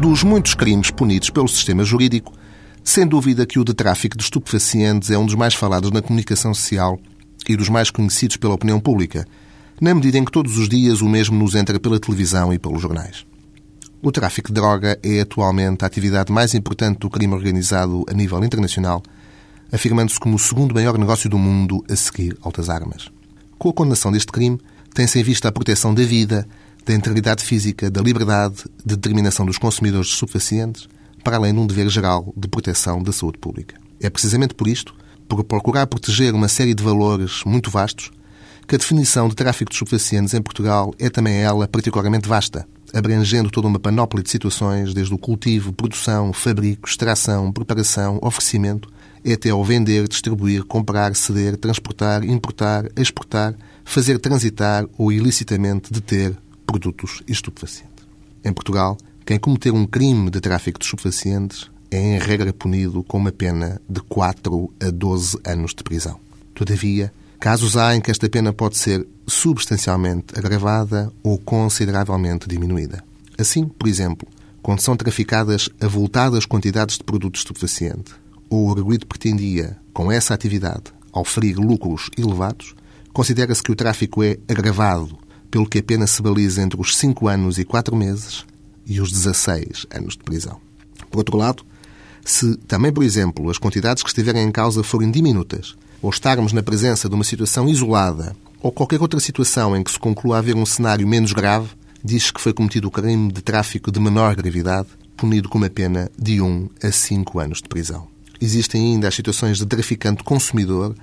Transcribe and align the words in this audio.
dos 0.00 0.22
muitos 0.22 0.54
crimes 0.54 0.90
punidos 0.90 1.28
pelo 1.28 1.46
sistema 1.46 1.84
jurídico, 1.84 2.32
sem 2.82 3.06
dúvida 3.06 3.44
que 3.44 3.58
o 3.58 3.64
de 3.64 3.74
tráfico 3.74 4.16
de 4.16 4.24
estupefacientes 4.24 5.10
é 5.10 5.18
um 5.18 5.26
dos 5.26 5.34
mais 5.34 5.52
falados 5.52 5.90
na 5.90 6.00
comunicação 6.00 6.54
social 6.54 6.98
e 7.46 7.54
dos 7.54 7.68
mais 7.68 7.90
conhecidos 7.90 8.38
pela 8.38 8.54
opinião 8.54 8.80
pública, 8.80 9.26
na 9.78 9.94
medida 9.94 10.16
em 10.16 10.24
que 10.24 10.32
todos 10.32 10.56
os 10.56 10.70
dias 10.70 11.02
o 11.02 11.08
mesmo 11.08 11.38
nos 11.38 11.54
entra 11.54 11.78
pela 11.78 12.00
televisão 12.00 12.50
e 12.50 12.58
pelos 12.58 12.80
jornais. 12.80 13.26
O 14.02 14.10
tráfico 14.10 14.48
de 14.48 14.54
droga 14.54 14.98
é 15.02 15.20
atualmente 15.20 15.84
a 15.84 15.86
atividade 15.86 16.32
mais 16.32 16.54
importante 16.54 17.00
do 17.00 17.10
crime 17.10 17.34
organizado 17.34 18.02
a 18.08 18.14
nível 18.14 18.42
internacional, 18.42 19.02
afirmando-se 19.70 20.18
como 20.18 20.36
o 20.36 20.38
segundo 20.38 20.74
maior 20.74 20.96
negócio 20.96 21.28
do 21.28 21.36
mundo 21.36 21.84
a 21.90 21.94
seguir 21.94 22.38
ao 22.40 22.50
das 22.50 22.70
armas. 22.70 23.10
Com 23.58 23.68
a 23.68 23.72
condenação 23.74 24.10
deste 24.10 24.32
crime, 24.32 24.58
tem-se 24.94 25.20
em 25.20 25.22
vista 25.22 25.48
a 25.48 25.52
proteção 25.52 25.92
da 25.92 26.02
vida, 26.02 26.48
da 26.84 26.94
integridade 26.94 27.44
física, 27.44 27.90
da 27.90 28.00
liberdade, 28.00 28.64
de 28.84 28.96
determinação 28.96 29.46
dos 29.46 29.58
consumidores 29.58 30.08
de 30.08 30.14
estupefacientes, 30.14 30.88
para 31.22 31.36
além 31.36 31.52
de 31.52 31.60
um 31.60 31.66
dever 31.66 31.88
geral 31.88 32.32
de 32.36 32.48
proteção 32.48 33.02
da 33.02 33.12
saúde 33.12 33.38
pública. 33.38 33.76
É 34.00 34.08
precisamente 34.08 34.54
por 34.54 34.66
isto, 34.66 34.94
por 35.28 35.44
procurar 35.44 35.86
proteger 35.86 36.34
uma 36.34 36.48
série 36.48 36.74
de 36.74 36.82
valores 36.82 37.42
muito 37.44 37.70
vastos, 37.70 38.10
que 38.66 38.74
a 38.74 38.78
definição 38.78 39.28
de 39.28 39.34
tráfico 39.34 39.70
de 39.70 39.74
estupefacientes 39.74 40.32
em 40.32 40.40
Portugal 40.40 40.94
é 40.98 41.10
também 41.10 41.40
ela 41.40 41.66
particularmente 41.68 42.28
vasta, 42.28 42.66
abrangendo 42.94 43.50
toda 43.50 43.68
uma 43.68 43.78
panóplia 43.78 44.22
de 44.22 44.30
situações, 44.30 44.94
desde 44.94 45.12
o 45.12 45.18
cultivo, 45.18 45.72
produção, 45.72 46.32
fabrico, 46.32 46.88
extração, 46.88 47.52
preparação, 47.52 48.18
oferecimento, 48.22 48.88
até 49.30 49.50
ao 49.50 49.64
vender, 49.64 50.08
distribuir, 50.08 50.64
comprar, 50.64 51.14
ceder, 51.14 51.56
transportar, 51.56 52.24
importar, 52.24 52.86
exportar, 52.96 53.54
fazer 53.84 54.18
transitar 54.18 54.86
ou 54.96 55.12
ilicitamente 55.12 55.92
deter 55.92 56.36
produtos 56.70 57.20
estupefacientes. 57.26 58.06
Em 58.44 58.52
Portugal, 58.52 58.96
quem 59.26 59.40
cometer 59.40 59.72
um 59.72 59.84
crime 59.84 60.30
de 60.30 60.40
tráfico 60.40 60.78
de 60.78 60.84
estupefacientes 60.84 61.68
é, 61.90 61.98
em 61.98 62.18
regra, 62.18 62.52
punido 62.52 63.02
com 63.02 63.18
uma 63.18 63.32
pena 63.32 63.82
de 63.88 64.00
4 64.02 64.72
a 64.80 64.90
12 64.90 65.40
anos 65.44 65.74
de 65.74 65.82
prisão. 65.82 66.20
Todavia, 66.54 67.12
casos 67.40 67.76
há 67.76 67.96
em 67.96 68.00
que 68.00 68.12
esta 68.12 68.28
pena 68.28 68.52
pode 68.52 68.78
ser 68.78 69.04
substancialmente 69.26 70.38
agravada 70.38 71.12
ou 71.24 71.36
consideravelmente 71.38 72.48
diminuída. 72.48 73.02
Assim, 73.36 73.66
por 73.66 73.88
exemplo, 73.88 74.28
quando 74.62 74.80
são 74.80 74.96
traficadas 74.96 75.68
avultadas 75.80 76.46
quantidades 76.46 76.98
de 76.98 77.02
produto 77.02 77.34
estupefaciente, 77.34 78.12
ou 78.48 78.68
o 78.68 78.70
arguido 78.70 79.08
pretendia, 79.08 79.76
com 79.92 80.12
essa 80.12 80.34
atividade, 80.34 80.84
oferir 81.12 81.56
lucros 81.56 82.10
elevados, 82.16 82.76
considera-se 83.12 83.62
que 83.62 83.72
o 83.72 83.76
tráfico 83.76 84.22
é 84.22 84.38
agravado, 84.48 85.18
pelo 85.50 85.68
que 85.68 85.78
a 85.78 85.82
pena 85.82 86.06
se 86.06 86.22
baliza 86.22 86.62
entre 86.62 86.80
os 86.80 86.96
5 86.96 87.28
anos 87.28 87.58
e 87.58 87.64
4 87.64 87.94
meses 87.96 88.44
e 88.86 89.00
os 89.00 89.10
16 89.10 89.86
anos 89.90 90.14
de 90.14 90.22
prisão. 90.22 90.60
Por 91.10 91.18
outro 91.18 91.36
lado, 91.36 91.64
se 92.24 92.56
também, 92.68 92.92
por 92.92 93.02
exemplo, 93.02 93.50
as 93.50 93.58
quantidades 93.58 94.02
que 94.02 94.08
estiverem 94.08 94.44
em 94.44 94.52
causa 94.52 94.82
forem 94.82 95.10
diminutas, 95.10 95.76
ou 96.02 96.10
estarmos 96.10 96.52
na 96.52 96.62
presença 96.62 97.08
de 97.08 97.14
uma 97.14 97.24
situação 97.24 97.68
isolada, 97.68 98.34
ou 98.62 98.70
qualquer 98.70 99.00
outra 99.00 99.20
situação 99.20 99.76
em 99.76 99.82
que 99.82 99.90
se 99.90 99.98
conclua 99.98 100.38
haver 100.38 100.54
um 100.54 100.66
cenário 100.66 101.06
menos 101.06 101.32
grave, 101.32 101.68
diz 102.04 102.30
que 102.30 102.40
foi 102.40 102.52
cometido 102.52 102.88
o 102.88 102.90
crime 102.90 103.32
de 103.32 103.42
tráfico 103.42 103.90
de 103.90 104.00
menor 104.00 104.34
gravidade, 104.34 104.88
punido 105.16 105.48
com 105.48 105.58
uma 105.58 105.70
pena 105.70 106.10
de 106.18 106.40
1 106.40 106.70
a 106.82 106.90
5 106.90 107.38
anos 107.40 107.58
de 107.58 107.68
prisão. 107.68 108.06
Existem 108.40 108.94
ainda 108.94 109.08
as 109.08 109.14
situações 109.14 109.58
de 109.58 109.66
traficante 109.66 110.24
consumidor, 110.24 110.94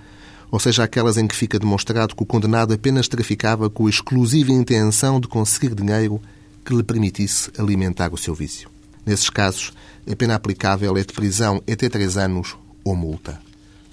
ou 0.50 0.60
seja, 0.60 0.84
aquelas 0.84 1.18
em 1.18 1.28
que 1.28 1.36
fica 1.36 1.60
demonstrado 1.60 2.16
que 2.16 2.24
o 2.24 2.26
condenado 2.26 2.74
apenas 2.74 3.08
traficava 3.08 3.70
com 3.70 3.88
a 3.88 3.90
exclusiva 3.90 4.52
intenção 4.52 5.20
de 5.20 5.28
conseguir 5.28 5.76
dinheiro 5.76 6.22
que 6.64 6.74
lhe 6.74 6.84
permitisse 6.84 7.52
alimentar 7.58 8.14
o 8.14 8.18
seu 8.18 8.34
vício. 8.34 8.70
Nesses 9.06 9.30
casos, 9.30 9.72
a 10.10 10.16
pena 10.16 10.36
aplicável 10.36 10.98
é 10.98 11.02
de 11.02 11.14
prisão 11.14 11.62
até 11.72 11.90
três 11.90 12.18
anos 12.18 12.58
ou 12.84 12.96
multa. 12.96 13.40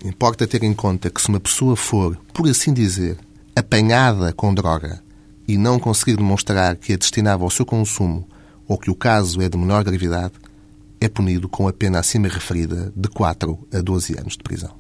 Importa 0.05 0.47
ter 0.47 0.63
em 0.63 0.75
conta 0.75 1.09
que 1.09 1.21
se 1.21 1.29
uma 1.29 1.41
pessoa 1.41 1.77
for, 1.77 2.17
por 2.33 2.49
assim 2.49 2.73
dizer, 2.73 3.17
apanhada 3.57 4.33
com 4.33 4.53
droga 4.53 5.03
e 5.47 5.57
não 5.57 5.79
conseguir 5.79 6.17
demonstrar 6.17 6.77
que 6.77 6.93
a 6.93 6.97
destinava 6.97 7.45
ao 7.45 7.51
seu 7.51 7.65
consumo 7.65 8.29
ou 8.67 8.79
que 8.79 8.91
o 8.91 8.95
caso 8.95 9.41
é 9.41 9.49
de 9.49 9.57
menor 9.57 9.85
gravidade, 9.85 10.35
é 11.01 11.09
punido 11.09 11.49
com 11.49 11.69
a 11.69 11.73
pena 11.73 12.01
acima 12.01 12.29
referida 12.29 12.93
de 12.97 13.09
4 13.09 13.59
a 13.73 13.81
12 13.81 14.19
anos 14.19 14.37
de 14.37 14.43
prisão. 14.43 14.75